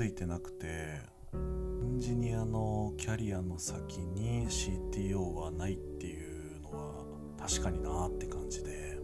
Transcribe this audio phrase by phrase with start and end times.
[0.00, 7.04] ついてなくてエンジニアのキャリアの先に CTO はないっていうのは
[7.38, 8.98] 確かになって感じで。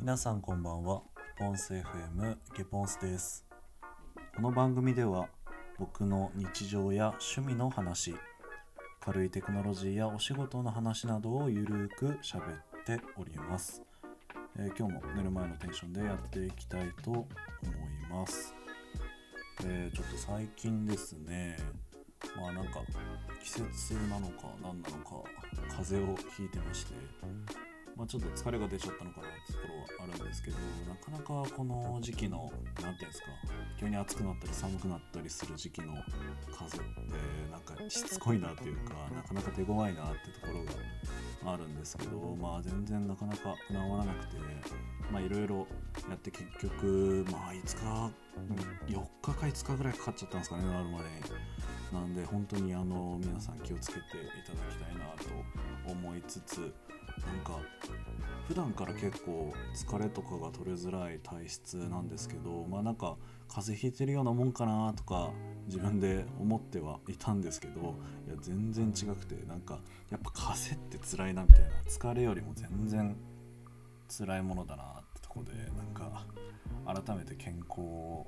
[0.00, 1.02] 皆さんこんばんは。
[1.38, 3.46] ポンス FM ゲポンスです。
[4.34, 5.28] この番組では
[5.82, 8.14] 僕の日常や趣味の話
[9.00, 12.42] 軽いテクノロジーやお仕事の話などをゆるーく喋っ
[12.86, 13.82] ております、
[14.56, 17.26] えー今日も寝る前のテンションでやっていきたいと思い
[18.12, 18.54] ます、
[19.64, 21.56] えーちょっと最近ですね
[22.40, 22.80] まあなんか
[23.42, 25.16] 季節なのか何なのか
[25.76, 26.94] 風邪をひいてまして
[27.96, 30.56] まあ、ちょっと疲れが出ちゃったのかなってところはあるんですけど
[30.88, 32.50] なかなかこの時期の
[32.82, 33.26] 何ていうんですか
[33.78, 35.94] 急に暑くなったり寒くなったりする時期の
[36.56, 36.86] 風って
[37.50, 40.64] なんかしつこいなというかなかなか手強いなってところ
[41.44, 44.36] があるんですけどまあ全然なかなか治らなくて
[45.10, 45.66] まあいろいろ
[46.08, 48.10] やって結局まあ5
[48.88, 51.62] 日4日か5日ぐらいかかっちゃったんですかねなるまでに。
[51.92, 54.02] なんで本当にあの皆さん気をつけてい
[54.46, 55.04] ただきたいな
[55.84, 56.72] と思いつつ
[57.26, 57.58] なんか
[58.48, 63.16] 普段から結構疲れとかが取れづらい体質なんですけどまあなんか
[63.48, 65.30] 風邪ひいてるようなもんかなとか
[65.66, 67.94] 自分で思ってはいたんですけど
[68.26, 69.78] いや全然違くてなんか
[70.10, 73.16] やっぱ風邪って辛いなみたいな疲れよりも全然
[74.08, 76.26] 辛いものだなってとこでなんか
[76.84, 78.26] 改めて健康を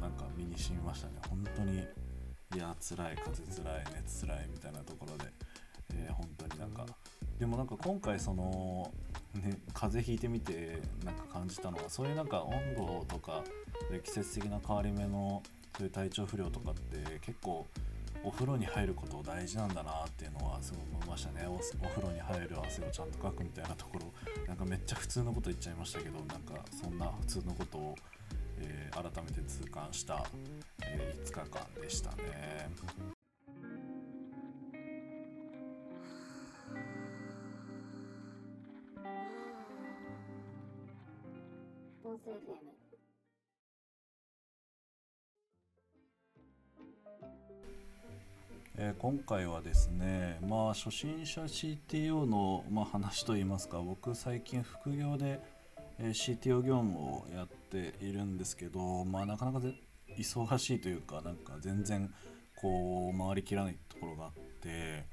[0.00, 1.14] なんか身に染みましたね。
[1.28, 1.78] 本当に
[2.54, 5.32] いや辛い風辛い熱辛いみたいなところで、
[5.94, 6.86] え本当になんか。
[7.38, 8.92] でもなんか今回その、
[9.34, 13.42] ね、風邪ひいてみてなんか感じたのはそういうなんか温度とか
[14.04, 15.42] 季節的な変わり目の
[15.76, 17.66] そういう体調不良とかって結構
[18.24, 21.46] お風呂に入ること大事なんだなっていうのはすごい思いましたね。
[21.48, 24.12] おお風呂に入る汗をちゃんとかくみたいなところ。
[24.46, 27.94] なんかめっちゃ普通のこと言っちゃいましたけどなんかそんな普通のことを、
[28.58, 30.24] えー改めて痛感した、
[30.82, 33.21] えー5日間でしたね。
[42.42, 42.56] FM
[48.78, 55.40] えー今回はですねまあ初心者 CTO の、まあ、話といいますか僕最近副業で、
[55.98, 59.74] えー CTO 業務をやっているんですけどまあなかなかぜ
[60.18, 62.12] 忙しいというかなんか全然
[62.60, 65.04] こう回りきらないところがあって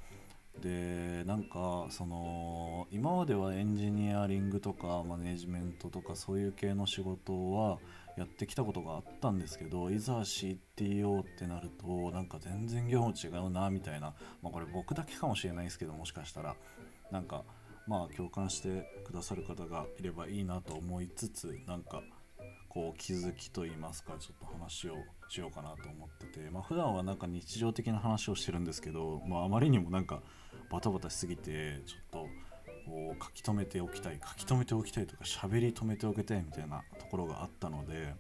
[0.62, 7.80] でなんかその今まではエンジニアリングとかマネジメントとかそういう系の仕事は
[8.18, 16.56] やってきたことがあったんですけどいざ CTO ってなるとなんか全然業務違うなみたいな、まあ、これ僕だけかもしれないですけどもしかしたら。
[17.12, 17.44] なんか
[17.88, 22.02] まあ共感してくださる方がいればいいなと思いつつなんか
[22.70, 24.96] こう気づきと言いますかちょっと話を
[25.28, 30.22] しようかなと思っててまあ普段はなんか日常的な話をしてるんですけど、まあ、あまりにもなんか
[30.72, 32.28] バタバタしすぎてちょっと
[32.86, 38.14] こう書き留めておきたい書き留めておきたいとか喋り留めておきたいみたいなところがあったので、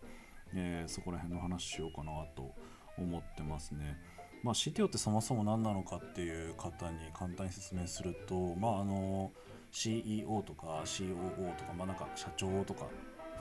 [0.54, 2.52] えーそこら辺の話しようかなと
[2.98, 3.98] 思ってますね。
[4.44, 9.32] まあ、CTO ってそもそも何なのかっていう方に簡単に説明すると、まあ、あの
[9.72, 12.88] CEO とか COO とか、まあ、なんか社長とか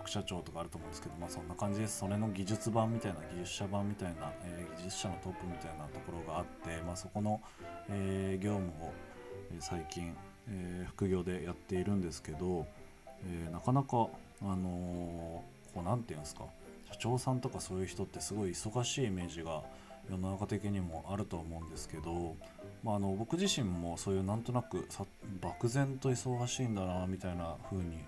[0.08, 1.98] 社長とかあると思うんですけど、まあ、そんな感じです。
[1.98, 7.40] それの技術版みたいな技術者版みたいな、えー技術者のトップみたいなところがあって、まあ、そこの、
[7.88, 8.92] えー業務を、
[9.52, 10.14] え最近、
[10.48, 12.66] え副業でやっているんですけど、
[13.26, 14.08] えなかなか
[14.42, 15.42] あの
[15.74, 16.44] こうなんていうんですか
[16.92, 19.62] 社長さんとかそういう人ってすごい忙しいイメージが
[20.10, 22.36] 世の中的にもあると思うんですけど、
[22.82, 24.88] まあ、あの僕自身もそういうなんとなく
[25.40, 27.98] 漠然と忙しいんだなみたいな風に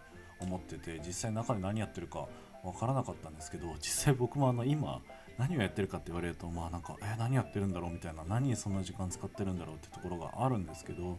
[0.41, 2.27] 思ってて実際中で何やってるか
[2.63, 5.01] わからなかったんですけど実際僕もあの今
[5.39, 11.19] 何をやってるかって言われるとまあなんかえ何やってるんだろうみたいな何にそんな時間使ってるんだろうってところがあるんですけど、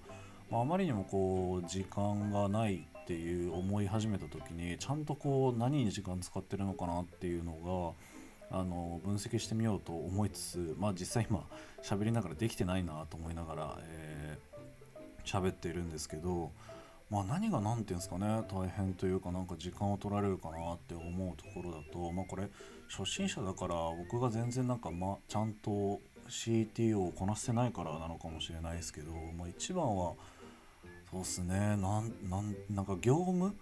[0.51, 7.95] まあ、まりにもこう時間がないっていう思い始めた時にちゃんとこう何に時間使ってるのかなっていうの
[8.49, 11.43] があの分析してみようと思いつつ、まあ、実際今
[11.83, 14.51] 喋りながらできてないなと思いながら、えー
[15.25, 16.51] 喋っているんですけど、
[17.11, 22.47] まあ、何が何ていうんですかね大変というかなんか時間を取られるかなって思うところだと、まあ、これ
[22.89, 23.75] 初心者だから
[24.09, 25.99] 僕が全然なんか、ま、ちゃんと
[26.29, 30.13] CTO をこなせてないからなのかもしれないですけど、まあ、一番は
[31.11, 33.53] そうっすねなんなんなんか業務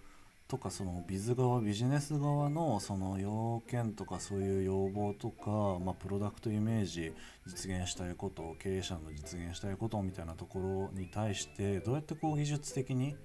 [0.46, 5.50] とかそのビズ側ビジネス側のその要件とかそういう要望とか、
[5.84, 7.12] まあ、プロダクトイメージ
[7.46, 13.16] 実現したいこと経営者の実現したいことみたいなところに対してどうやってこう技術的に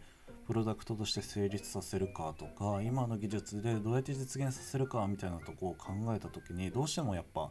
[0.47, 7.49] プロダクトとして成立させるかとか今の技術でどうやって実現させるかみたいなとこを考えた時にどうしてもやっぱ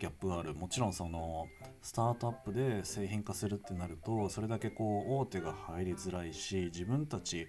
[0.00, 0.54] ギャップがある。
[0.54, 1.46] もちろんその
[1.80, 7.46] スタートアップで製品化するってなるとそれだけこう大手が入りづらいし自分たち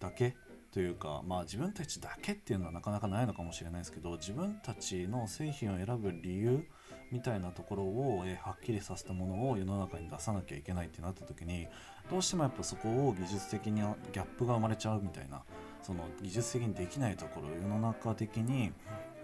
[0.00, 0.34] だけ
[0.72, 6.66] というかまあ自分たちだけっていうのはなかなかないのかもしれないですけど自分たちの製品を選ぶ理由
[7.12, 11.68] みたいなところを、えはっきりさせたものを世の中に出さなきゃいけないってなった時に
[12.10, 15.42] どうしてもやっぱそこを技術的にギャップが生まれちゃうみたいな
[15.82, 18.72] その技術的にできないところ世の中的に、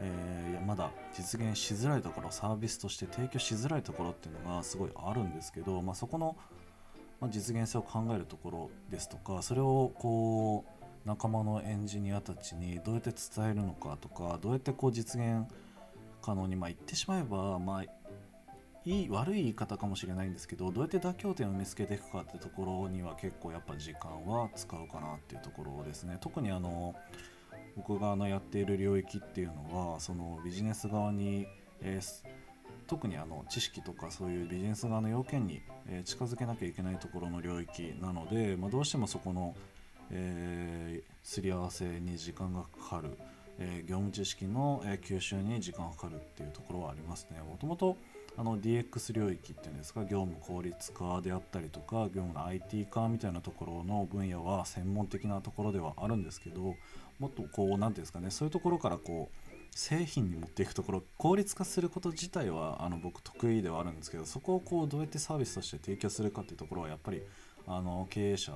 [0.01, 6.37] えー、まだ実現しづらいところサービスとして提供しづらいところっていうのがすごいあるんですけど、まあ、そこの、
[7.21, 15.47] ま実現性を考えるところですとかそれをこう仲間のエンジニアたちにどうやって伝えるのかとかどうやってこう実現
[16.21, 17.83] 可能にまあ言ってしまえばまあ
[18.85, 26.19] いい悪い言い方かもしれないんですけどどうやって妥協点を見つけていくかってところには結構やっぱ時間は使うかなっていうところですね。
[26.21, 26.95] 特にあの
[27.77, 31.47] 僕があのやっている領域っていうのはそのビジネス側に、
[31.81, 32.27] えー、
[32.87, 39.55] 特にあの知識とかそういうビジネス側の要件に、え近づけなきゃいけないところの領域なので、まあ、どうしてもそこの
[40.11, 43.19] えー、すり合わせに時間がかかる、
[43.59, 47.41] え、業務知識の、え、吸収に時間がかかるっていうところはありますね。
[47.41, 47.97] もともと
[48.39, 56.77] あの DX 領域っていうんですか業務効率化であったりとか業務の IT 化みたいなところの分野は専門的なところではあるんですけど
[57.19, 67.23] もっとこう何て言うんですかねそういうところからこう製品に持っていくところ効率化すること自体はあの僕得意ではあるんですけどそこをこうどうやってサービスとして提供するかっていうところはやっぱり
[67.67, 68.53] あの経営者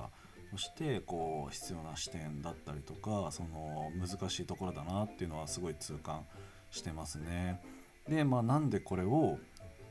[0.53, 6.25] そしてこう必要な視点だったりとかその難しいところだなっていうのはすごい痛感
[6.69, 7.59] してますね。
[8.07, 9.39] でまあなんでこれを何て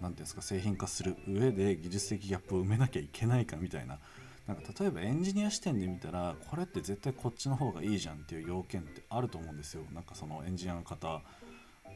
[0.01, 3.99] 言うんですか製品化する上で技術的ギャップを埋めなきゃいけないかみたいな。
[4.47, 9.83] なんか例えばエンジニア視点で見たらこれって絶対こっちの方がいいじゃんっていう要件ってあると思うんですよ。
[9.93, 11.23] なんかそのエンジニアの方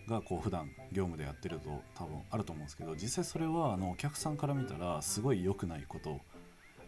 [0.09, 6.21] がこう普段業務でやってると多分あると思うんですけど実際それはあのお客さんから見たらすごい良くないこと。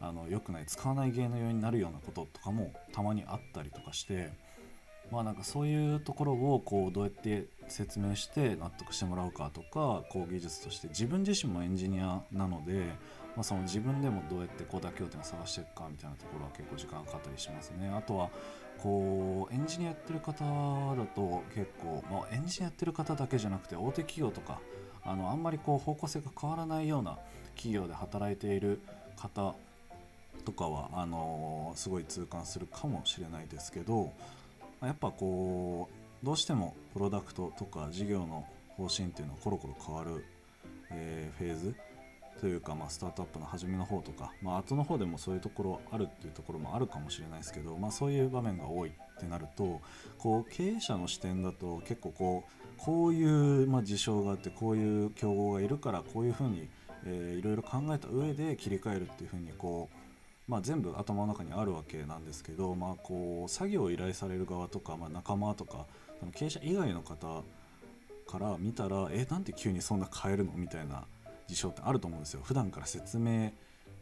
[0.01, 4.31] あの良くない使わない芸のようになるようなこととかもたまにあったりとかして
[5.11, 12.87] まあなんかそういうところをこうどうやって説明して納得してもらうかとかこう技術として自分自身もエンジニアなので、
[13.35, 17.89] まあ、その自分でもどうやってこう妥協点を探していくかみたいなところは結構時間かかったりしますね。
[17.89, 18.31] あとは
[18.83, 24.61] こうエンジニアやってる方だと結構、まあ、エンジニアやってる方だけじゃなくて大手企業とか
[25.05, 27.19] あのあんまりこう方向性が変わらないような
[27.57, 28.81] 企業で働いている
[29.17, 29.55] 方
[30.49, 34.15] とかはあのすごい痛感するかもしれないですけど
[34.81, 35.91] やっぱこ
[36.23, 40.25] うどうしてもプロダクトとか事業の方針っていうのはコロコロ変わる、
[40.91, 41.75] えー、フェーズ
[42.41, 49.81] というか、まあ、スタートアップの初めの方とか、まあ後の方でもそういうところあるっていうところもあるかもしれないですけど、まあ、そういう場面が多いってなると
[50.17, 56.69] こう経営者の視点だと結構こうこういう、まあ、事象があってこういう競合がいるからこういうふうに、
[57.05, 59.98] えー、いろいろ考えた上で切り替えるっていうふうにこう
[60.49, 65.87] まあ、全部頭の中にあるわけなんですけど、まあ、こう作業を依頼される側とか、まあ、仲間とか
[66.35, 67.45] 経営者以外の方
[68.27, 71.05] から見たらえなんで急にそんな変えるのみたいな
[71.47, 72.41] 事象ってあると思うんですよ。
[72.43, 73.53] 普段から説明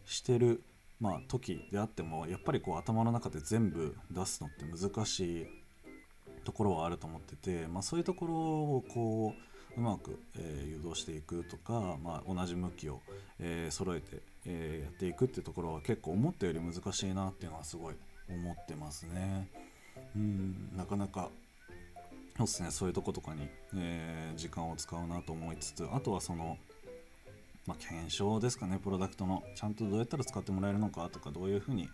[0.04, 0.62] してる、
[1.00, 5.46] まあ、時であってもやっぱりこう頭の中で全部出すのって難しい
[6.44, 13.00] ところはあると思ってて、まあ、そういうところをこううまく、えー、誘導していくとか、まあ、同じ向きを、
[13.38, 17.94] えー、揃えてえー、やっていくっていうところは結構思ったより難しいなっていうのはすごい
[18.28, 19.48] 思ってますね。
[20.14, 21.30] うんなかなか
[22.36, 26.58] そうですねそういうとことかに、え、時間を使うなと思いつつあとはその
[27.66, 31.88] まあ、検証ですかねプロダクトのちゃんとどうやったら使ってもらえるのかとかどういうふうに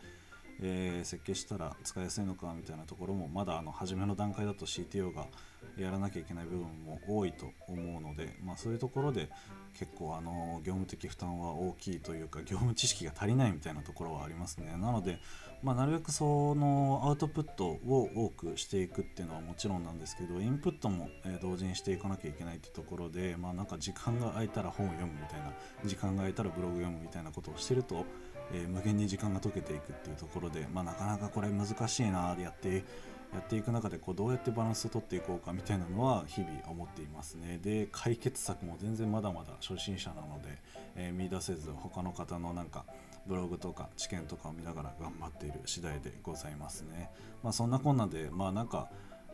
[0.60, 5.26] えー、設計したら使いやすいのかみたいなところもまだあの初めの段階だと CTO が
[5.76, 9.30] やらなきゃいけない部分も多いと思うので、まあ、そういうところで
[9.78, 14.76] 結構あの業務的負担は大きいというか業務知識が足りないみたいなところはありますね。
[14.76, 15.18] なので、
[15.62, 21.08] まあ、なるべくそのアウトプットを多くしていくっていうのはもちろんなんですけどインプットも
[21.40, 25.52] 同時にしていかなきゃいけないってところで、まあ、なんか時間が空いたら本を読むみたいな
[25.84, 28.04] 時間が空いたらブログ読むみたいなことをしてると
[28.52, 32.84] えー、無限に時間が解けていくっていうところで、まあ、なかなかこれ難しいなやって
[33.32, 40.58] やっていく中でこうどうやってバランスをとっていこうかみたいなのは日々思っていますねで解決策も全然まだまだ初心者なので、
[40.96, 42.84] えー、見出せず他の方のなんか
[43.26, 47.08] ブログとか知見とかを見ながら頑張っている次第でございますね。
[47.42, 48.90] まあそんなこんなでまあなんか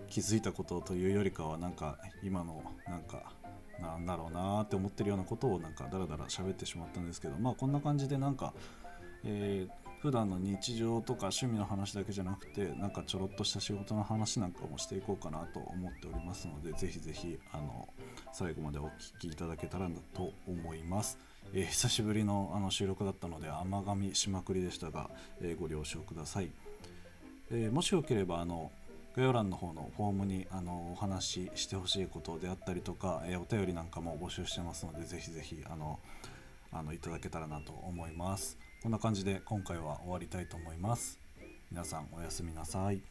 [0.08, 3.32] 気づいたことというよりかはなんか今のなんか
[3.80, 8.52] なんだろうなーって思ってるようなことをなんかダラダラ喋ってしまったんですけどまあこんな感じでなんか、
[9.24, 17.88] えー普段の日常とか趣味の話だけじゃなくてなんかちょろっとした仕事の話なんかもしていこうかなと思っておりますのでぜひぜひあの
[18.32, 18.90] 最後までお聞
[19.20, 21.18] きいただけたらなと思います、
[21.52, 26.50] えー久しぶりのあの収録だったので甘噛みしまくりでしたが、えーご了承ください、
[27.50, 28.70] えーもしよければあの
[29.16, 35.98] 概要欄の方のフォームにあのお話ししてほしいことであったりとか、えお便りなんかも募集してますのでぜひぜひあの
[36.70, 38.67] あのいただけたらなと思います。
[38.80, 41.18] こんな感じで今回は終わりたいと思います。
[41.70, 43.02] 皆さんおやすみなさい。